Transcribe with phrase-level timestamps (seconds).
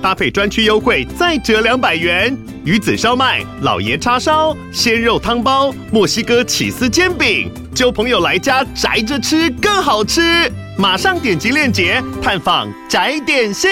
[0.00, 2.36] 搭配专区优惠再折两百元。
[2.64, 10.52] 鱼子烧麦、老爷叉烧、鲜肉汤包、墨西哥起司煎饼，揪朋友来家宅着吃更好吃。
[10.76, 13.70] 马上点击链接探访宅点心。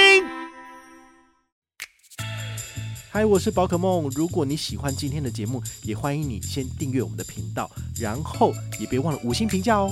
[3.10, 4.10] 嗨，我是宝可梦。
[4.14, 9.90] 如果你喜欢今天的节目，也欢迎你先订阅我们的频道，然后也别忘了五星评价哦。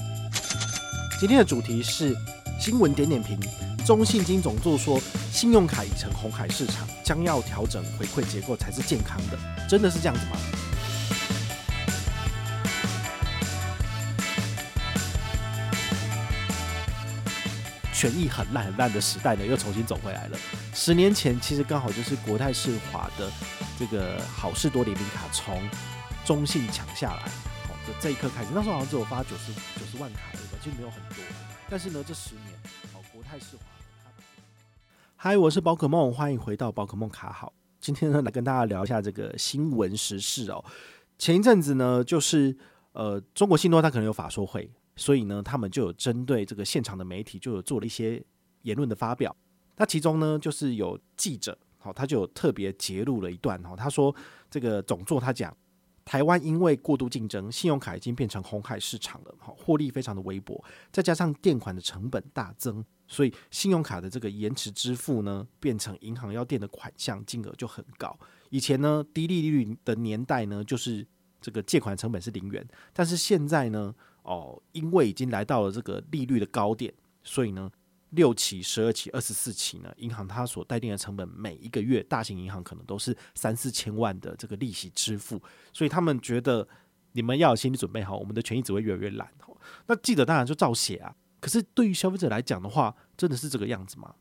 [1.20, 2.14] 今天的主题是
[2.65, 3.39] 新闻点点评。
[3.85, 4.99] 中信金总座说，
[5.31, 9.39] 信用卡已成红海市场，将要调整回馈结构才是健康的。
[9.69, 10.39] 真的是这样子吗？
[17.93, 20.39] 权益很烂很烂的时代呢，又重新走回来了。
[20.73, 23.31] 十年前其实刚好就是国泰世华的
[23.78, 25.61] 这个好事多联名卡从
[26.25, 27.25] 中信抢下来，
[27.69, 30.56] 好的这一刻开始，那时候好像只有发九十九十万卡对吧？
[30.65, 31.23] 其实没有很多。
[31.70, 32.45] 但是呢，这十年，
[32.93, 33.62] 好国泰世华。
[35.17, 37.53] 嗨，我是宝可梦，欢迎回到宝可梦卡好。
[37.81, 40.62] 今天呢，来跟大家聊一下这个新闻时事哦。
[41.19, 42.55] 前一阵子呢，就是
[42.93, 44.71] 呃，中国信托它可能有法说会。
[44.97, 48.23] 所以呢，他们就有针对这个现场的媒体，就有做了一些
[48.62, 49.34] 言论的发表。
[49.77, 54.15] 那其中呢，就是有记者，好，他就有特别揭露了一段，哈，他说
[54.51, 55.56] 这个总座他讲，
[56.05, 68.16] 台湾因为过度竞争，信用卡已经变成红海市场了，好，获利非常的微薄，再加上垫款的成本大增，所以信用卡的这个延迟支付呢，变成银行要垫的款项金额就很高。
[68.50, 71.06] 以前呢，低利率的年代呢，就是
[71.41, 77.70] 这个借款成本是零元，但是现在呢，哦，因为已经来到了这个利率的高点，所以呢，
[78.15, 85.41] 六期、十二期、二十四期呢，银行它所带定的成本，每一个月大型银行可能都是三四千万的这个利息支付，
[85.72, 86.66] 所以他们觉得
[87.12, 89.28] 你们要有心理准备好，我们的权益只会越来越烂。
[89.87, 94.15] 那记者当然就照写啊，可是对于消费者来讲的话，真的是这个样子吗？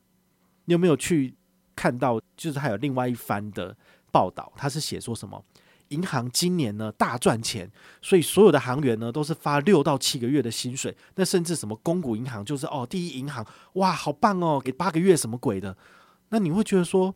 [0.66, 1.36] 你有没有去
[1.76, 2.22] 看到？
[2.38, 3.76] 就是还有另外一番的
[4.12, 5.44] 报道，他是写说什么？
[5.94, 7.72] 银行今年呢大赚钱，
[8.02, 10.96] 所以所有的行员呢都是发六到七个月的薪水。
[11.16, 15.78] 那甚至什么公股银行就是哦第一银行，哇好棒哦，给八个月什么鬼的？
[16.30, 17.14] 那你会觉得说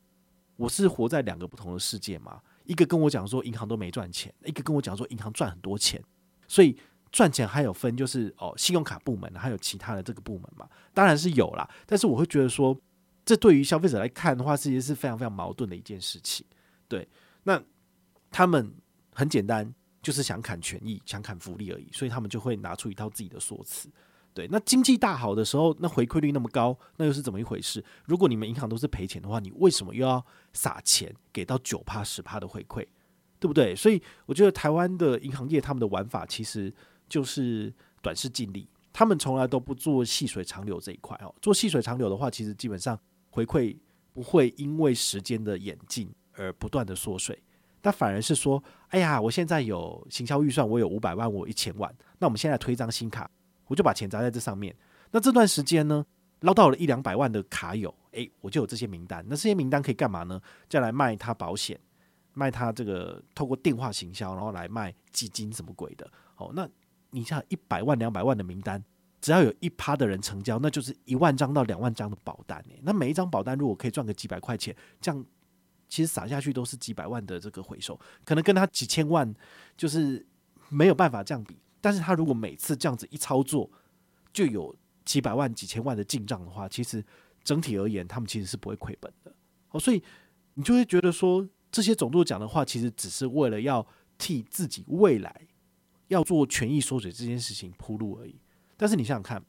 [0.55, 2.39] 我是活在两个不同的世界吗？
[2.65, 6.01] 一个跟我讲说银行都没赚钱，一个跟我讲说银行赚很多钱。
[6.47, 6.77] 所以
[7.11, 11.67] 赚钱还有分就是哦信用卡部门还有其他的这个部门嘛，当然是有啦。
[11.85, 12.77] 但是我会觉得说
[13.25, 16.45] 这对于消费者来看的话，其实是非常非常矛盾的一件事情。
[16.87, 17.07] 对，
[17.43, 17.59] 那。
[18.29, 18.73] 他们
[19.13, 23.89] 很简单，就是想砍权益、想砍福利而已，所以他们就会拿出一套自己的说辞。
[24.33, 27.83] 对，那经济大好的时候，那回馈率那么高，那又是怎么一回事？
[28.05, 30.23] 如果你们银行都是赔钱的话，你为什么又要
[30.53, 32.85] 撒钱给到九趴、十趴的回馈，
[33.39, 33.75] 对不对？
[33.75, 36.71] 所以我觉得台湾的银行业他们的玩法其实
[37.09, 37.73] 就是
[38.03, 41.33] 短视近利，他们从来都不做细水长流这一块哦。
[41.41, 42.99] 做细水长流的话，其实基本上
[43.31, 43.75] 回馈
[44.13, 47.41] 不会因为时间的演进而不断的缩水。
[47.83, 53.29] 那反而是说，哎呀，我现在有行销预算，我有五百万，我一千万，那我们现在推一张新卡，
[53.67, 54.75] 我就把钱砸在这上面。
[55.11, 56.05] 那这段时间呢，
[56.41, 59.23] 捞到了一两百万的卡友，诶，我就有这些名单。
[59.29, 60.41] 那这些名单可以干嘛呢？
[60.67, 61.79] 再来卖他保险，
[62.33, 66.09] 卖他这个透过电话行销，然后来卖基金什么鬼的。
[66.35, 66.67] 哦，那
[67.11, 68.83] 你像一百万、两百万的名单，
[69.21, 72.59] 只要有一趴的人成交，那就是一万张到两万张的保单。
[72.69, 75.25] 诶，那每一张保单如果可以赚个几百块钱，这样。
[75.89, 79.33] 其实撒下去都是几百万的这个回收，可能跟他几千万
[79.77, 80.25] 就是
[80.69, 81.57] 没有办法这样比。
[81.79, 83.69] 但是他如果每次这样子一操作
[84.33, 84.75] 就有
[85.05, 87.03] 几百万、几千万的进账的话，其实
[87.43, 89.33] 整体而言他们其实是不会亏本的。
[89.69, 90.03] 哦，所以
[90.55, 93.87] 你就会觉得说这些总座讲的话，其实只是为了要
[94.17, 95.47] 替自己未来
[96.09, 98.35] 要做权益缩水这件事情铺路而已。
[98.75, 99.45] 但是你想想看，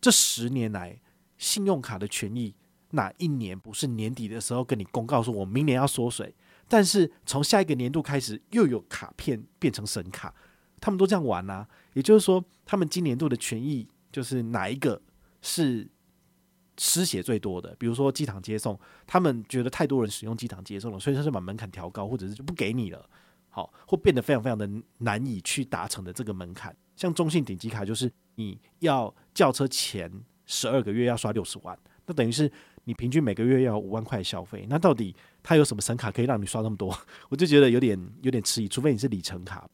[0.00, 1.00] 这十年来
[1.36, 2.54] 信用卡的权益。
[2.90, 6.34] 哪一年不是年底的时候跟你公告说，我明年要缩水，
[6.66, 10.34] 但是从下一个年度开始又有卡片变成神卡，
[10.80, 11.68] 他们都这样玩啊。
[11.92, 15.00] 也就是说，他们今年度的权益就是哪一个
[15.42, 15.88] 是
[16.78, 17.74] 失血最多的？
[17.78, 23.08] 比如说机场接送，他们觉得太多人使用机场接送了，所以他就把门槛调高，或者是就不给你了，
[23.48, 26.74] 好，或变得非常非常的难以去达成的这个门槛。
[26.96, 30.10] 像中信顶级卡，就是你要叫车前
[30.46, 32.50] 十二个月要刷六十万，那等于是。
[32.84, 36.98] 你平均每个月要五万块消费，那到底他有什么神卡可以让你刷那么多？
[37.28, 39.68] 我就觉得有点有点迟疑，除非你是里程卡。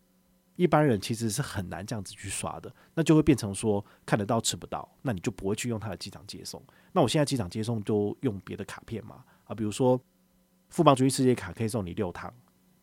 [0.56, 6.60] 一般人其实是很难这样子去刷的，那就会变成说看得到吃不到，那你就不会去用他的机场接送。
[6.90, 10.00] 那我现在机场接送就用别的卡片嘛，啊，比如说
[10.70, 12.34] 富邦主义世界卡可以送你六趟，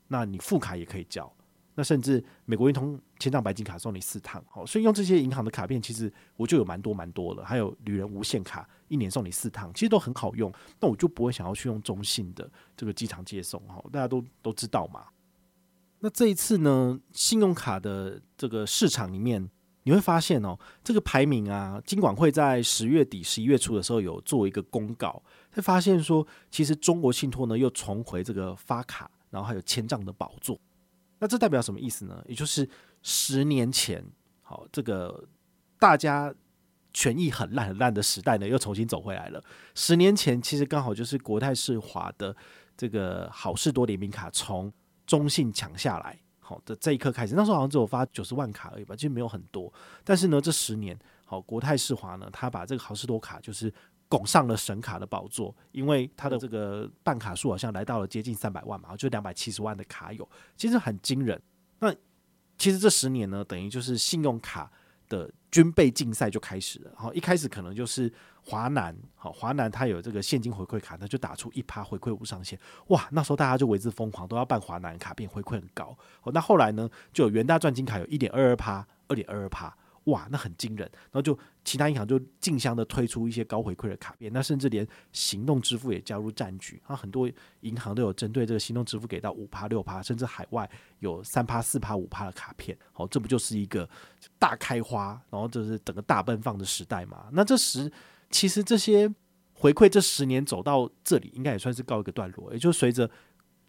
[0.08, 1.30] 那你副卡也可以交。
[1.76, 7.46] 那甚至美国运通千帐白金卡送你四趟，好，所以用这些银行的卡片，其实我就有蛮多蛮多了。
[7.46, 10.52] 还有旅人无限卡，一年送你四趟，其实都很好用。
[10.80, 15.06] 那我就不会想要去用中信的这个机场接送，哈，大家都都知道嘛。
[16.00, 19.50] 那这一次呢，信用卡的这个市场里面，
[19.84, 30.60] 你会发现哦，这个排名啊，金管会在十月底、十一月初的时候有做一个公告，会发现说，其实中国信托呢又重回这个发卡，然后还有签帐的宝座。
[31.22, 32.20] 那这代表什么意思呢？
[32.28, 32.68] 也就是
[33.04, 34.04] 十年前，
[34.42, 35.24] 好，这个
[35.78, 36.34] 大家
[36.92, 39.42] 权益很烂很烂的时代呢，又重新走回来了。
[39.76, 42.36] 十年前其实刚好就是国泰世华的
[42.76, 44.74] 这个好事多联名卡从
[45.06, 49.72] 中信抢下来，好的这一刻开始，那时候好像只有发九十万卡而已吧，其实没有很多。
[50.04, 53.72] 但是呢，这十年，好，国泰世华呢，他把这个好事多卡就是。
[54.12, 61.42] 拱上了神卡的宝座，因为它的这个办卡数好像来到了接近三百万嘛，就两百七十万的卡友，其实很惊人。
[61.80, 61.96] 那
[62.58, 64.70] 其实这十年呢，等于就是信用卡
[65.08, 66.92] 的军备竞赛就开始了。
[66.94, 68.12] 然后一开始可能就是
[68.44, 75.98] 华南，好，华南它有这个现金回馈卡，那就打出一趴回馈无上限，哇，那时候大家就为之疯狂，都要办华南卡片，回馈很高。
[76.26, 79.74] 那后来呢，就有元大赚金卡有一点二二趴，二点二二趴。
[80.06, 90.70] 哇，那很惊人，然后就其他银行就竞相的推出一些高回馈的卡片，那甚至连行动支付也加入战局啊，很多银行都有针对这个行动支付给到五趴六趴，甚至海外
[91.00, 93.88] 有三趴四趴五趴的卡片，好，这不就是一个
[94.40, 97.28] 大开花，然后就是整个大奔放的时代嘛？
[97.32, 97.92] 那这时
[98.30, 99.14] 其实这些
[99.54, 103.10] 回馈这十年走到这里，应该也算是告一个段落，也就随着。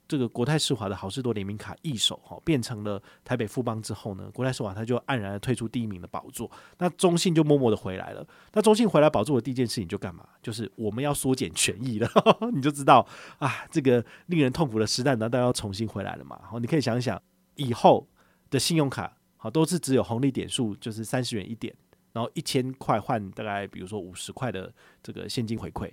[0.08, 8.26] 这个国泰世华的好事多联名卡一手哈，变成了台北富邦之后呢，国泰世华他就黯然的退出第一名的宝座，那中信就默默的回来了。
[8.52, 10.26] 那中信回来宝座的第一件事情就干嘛？
[10.43, 12.08] 就是我们要缩减权益了，
[12.52, 13.06] 你就知道
[13.38, 16.38] 啊，这个令人痛苦的时代难道要重新回来了嘛？
[16.44, 17.20] 好，你可以想想，
[17.54, 18.06] 以后
[18.50, 21.75] 的信用卡好都是只有红利点数，就是三十元一点，
[22.12, 24.72] 然后一千块换大概比如说五十块的
[25.02, 25.90] 这个现金回馈，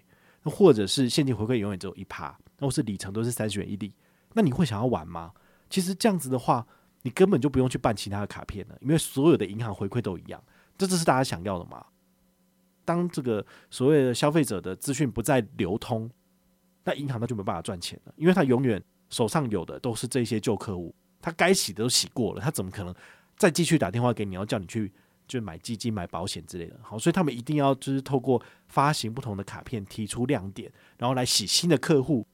[0.49, 3.93] 或者是现金回馈永远只有一趴，或是里程都是三十元一里。
[4.33, 5.31] 那你会想要玩吗？
[5.69, 6.65] 其实这样子的话，
[7.03, 10.43] 你根本就不用去办其他的卡片了，因为所有的银行回馈都一样。
[10.77, 11.85] 这只是大家想要的吗？
[12.85, 16.09] 当这个所谓的消费者的资讯不再流通，
[16.83, 22.93] 那银行那就没办法赚钱了，因为他永远手上有的都是这些旧客户，他该洗的都洗过了，他怎么可能
[23.37, 24.91] 再继续打电话给你，要叫你去
[25.29, 26.77] 就买基金、买保险之类的？
[26.81, 32.27] 好，所以他们一定要就是透过发行不同的卡片，提出亮点，然后来洗新的客户。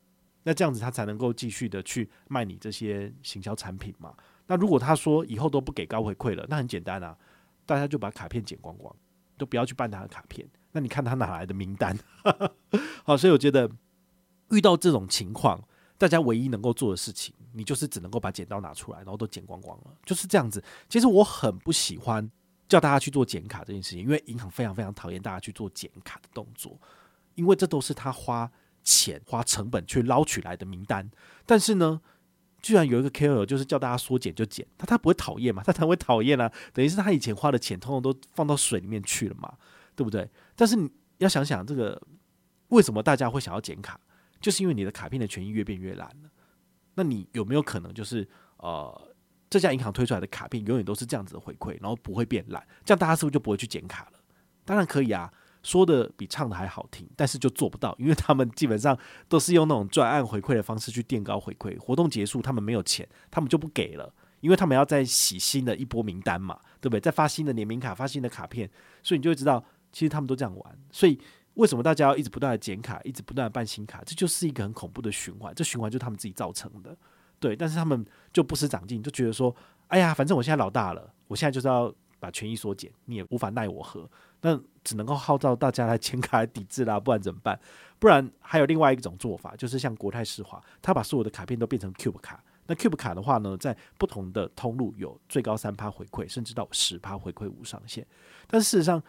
[0.44, 4.16] 那这样子他才能够继续的去卖你这些行销产品嘛？
[4.48, 7.18] 那如果他说以后都不给高回馈了，那很简单啊，
[7.66, 8.96] 大家就把卡片剪光光，
[9.38, 10.48] 都不要去办他的卡片。
[10.72, 11.98] 那你看他哪来的名单？
[13.04, 13.70] 好，所以我觉得
[14.52, 15.60] 遇到这种情况，
[15.98, 20.64] 大家唯一能够做的事情，你就是只能够把剪刀拿出来，然后都剪光光了，就是这样子。
[20.88, 22.30] 其实我很不喜欢
[22.68, 26.80] 叫大家去做剪卡这件事情，因为银行非常非常讨厌大家去做剪卡的动作，
[27.36, 28.52] 因为这都是他花。
[28.88, 31.10] 钱花成本去捞取来的名单，
[31.44, 32.00] 但是呢，
[32.62, 35.64] 居然有一个 KOL 就是叫大家说减就减，他他不会讨厌嘛？
[35.66, 36.48] 他才会讨厌啊！
[36.72, 39.52] 等于是他以前花的钱，通通都放到水里面去了嘛，
[39.96, 40.30] 对不对？
[40.56, 42.00] 但是你要想想，这个
[42.68, 44.00] 为什么大家会想要剪卡，
[44.40, 46.30] 就是因为你的卡片的权益越变越烂了。
[46.94, 49.15] 那你有没有可能就是呃，
[49.56, 52.62] 这家银行推出来的卡片永远都是这样子的回馈，然后不会变烂？
[52.84, 54.20] 这样大家是不是就不会去剪卡了？
[54.66, 55.32] 当然可以啊。
[55.64, 58.96] 说的比唱的还好听，但是就做不到，因为他们基本上
[59.28, 61.76] 都是用那种专案回馈的方式去垫高回馈。
[61.80, 67.00] 活动结束，他们没有钱，他们就不给了，因为他们要再洗新的一波名单嘛，对不对？
[67.00, 68.70] 再发新的联名卡，发新的卡片，
[69.02, 70.78] 所以你就会知道，其实他们都这样玩。
[70.92, 71.20] 所以
[71.56, 74.04] 为什么大家要一直不断的剪卡，一直不断的办新卡？
[74.06, 76.96] 这就是一个很恐怖的循环，这循环就是他们自己造成的。
[77.46, 79.56] 对，但是他们就不思长进，就觉得说，
[79.90, 84.10] 哎呀，反正我现在老大了，我现在就是要把权益缩减，你也无法奈我何。
[84.42, 87.60] 那只能够号召大家来签卡来抵制啦，不然怎么办？
[88.00, 92.44] 不然还有另外一种做法，就是像国泰世华，他把所有的卡片都变成 Cube 卡。
[92.66, 98.04] 那 Cube 卡的话呢，在不同的通路有最高三趴回馈，甚至到十趴回馈无上限。
[98.48, 99.00] 但事实上，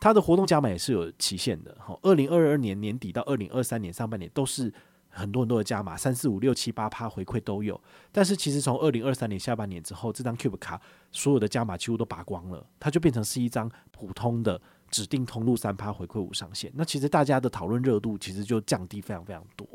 [0.00, 1.72] 它的活动加码也是有期限的。
[1.78, 4.72] 哈，二零二二年年底到二零二三年上半年都是
[5.14, 7.80] 很多很多的加码，三四五六七八趴回馈都有。
[8.12, 10.80] 但是其实从二零二三年下半年之后，这张 Cube 卡
[11.12, 14.60] 所有的加码几乎都拔光了，它就变成是一张普通的。
[14.90, 19.66] 指定通路三趴回馈无上限，那其实大家的讨论热度其实就降低非常非常多，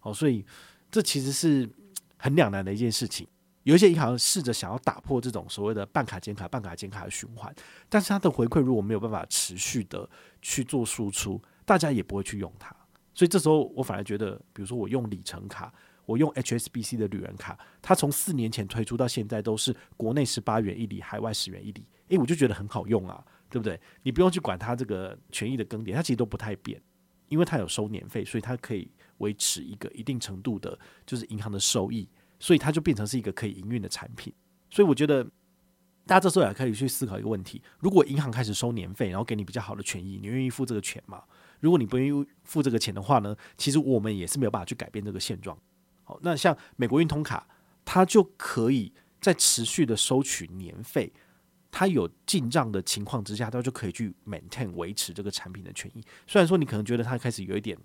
[0.00, 0.44] 好，所以
[0.90, 1.66] 这其实是
[2.18, 3.26] 很两难的一件事情。
[3.62, 7.54] 有一些银行试着想要打破这种所谓的办卡减卡、办卡减卡的循环，
[7.88, 10.06] 但是它的回馈如果没有办法持续的
[10.42, 12.76] 去做输出，大家也不会去用它。
[13.16, 15.72] 所以这时候我反而觉得，比如说我用里程卡，
[16.04, 23.80] 我用 HSBC 的旅人卡，它从四年前推出到现在都是国内十八元一里，海外十元一里，诶，我就觉得很好用啊，对不对？
[24.04, 26.80] 你不用去管它这个权益的更迭，它其实都不太变，
[27.28, 32.08] 因为它有收年费，所以它可以维持一个一定程度的，就是银行的收益。
[32.38, 34.30] 所以它就变成是一个可以营运的产品，
[34.68, 35.24] 所以我觉得
[36.04, 41.22] 大家这时候也可以去思考一个问题：如果银行开始收年费，然后给你比较好的权益，你愿意付这个钱吗？
[41.60, 45.56] 如果你不愿意付这个钱的话呢，其实我们也是没有办法去改变这个现状。
[46.04, 47.46] 好，那像美国运通卡，
[47.84, 51.12] 它就可以在持续的收取年费。
[51.68, 56.02] 它有进账的情况之下，它就可以去 maintain 维持这个产品的权益。
[56.26, 57.76] 虽然说你可能觉得它开始有一点，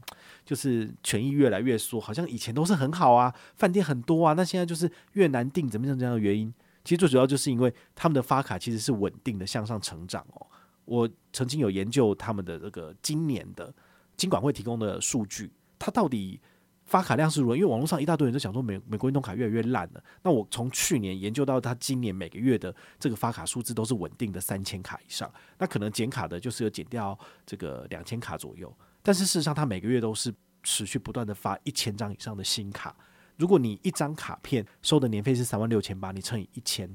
[0.46, 6.54] 就是权益越来越缩，好像以前都是很好啊，饭店很多啊，那现在就是越难订，怎么样这样的原因？
[6.86, 10.48] 其实最主要就是因为他们的发卡其实是稳定的向上成长哦。
[10.86, 13.74] 我曾经有研究他们的这个今年的
[14.18, 16.40] 金管会提供的数据，它到底。
[16.84, 17.56] 发卡量是如何？
[17.56, 20.04] 因为网络上一大堆人都想说美美国运通卡越来越烂了。
[20.24, 25.32] 那我从去年研究到，他今年每个月的这个发卡数字都是稳定的三千卡以上。
[25.58, 28.76] 那可能减卡的就是有减掉这个两千卡左右。
[29.02, 30.34] 但是事实上，它每个月都是
[30.64, 32.94] 持续不断的发一千张以上的新卡。
[33.38, 36.94] 如果你一张卡片收的年费是三万六千八，你乘以一千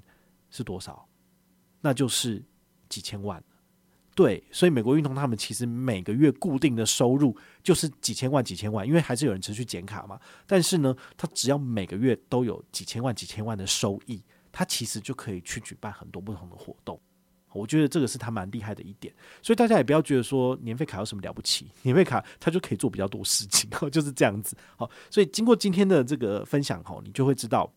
[0.51, 1.09] 是多少？
[1.81, 2.45] 那就是
[2.91, 3.43] 几千万。
[4.17, 10.19] 对，所以美国运通他们其实每个月固定的收入就是几千万、几千万，因为还是有人持续减卡嘛。
[10.47, 16.99] 但是呢，他只要每个月都有几千万、几千万的收益，他其实就可以去举办很多不同的活动。
[17.53, 19.15] 我觉得这个是他蛮厉害的一点。
[19.43, 24.57] 所以大家也不要觉得说年费卡有什么了不起，年费卡它就可以做比较多事情， 就是这样子。
[24.77, 27.71] 好，所以经过今天的这个分享后，你就会知道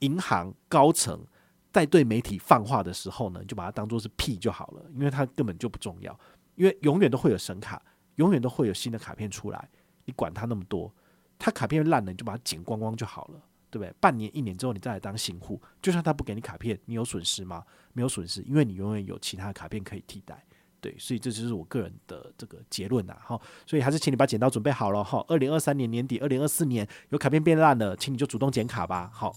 [0.00, 1.24] 银行高层。
[1.72, 6.18] 在对媒体放话的时候呢，你就把它当做是屁就好了，因为它根本就不重要，
[6.54, 7.80] 因为永远都会有神卡，
[8.16, 9.68] 永远都会有新的卡片出来，
[10.04, 10.92] 你管它那么多，
[11.38, 13.94] 它卡片烂了你就把它剪光光就好了，对不对？
[14.00, 17.62] 半年一年之后你再来当新户，就算他不给你卡片，你有损失吗？
[17.92, 20.42] 没有损失，因为你永远有其他卡片可以替代，
[20.80, 29.36] 对，所以这就是我个人的这个结论呐，哈，所以还是请你把剪刀准备好了哈，二零二三年年底，二零二四年有卡片变烂了，请你就主动剪卡吧，好。